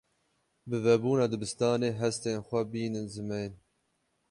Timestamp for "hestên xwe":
2.01-2.61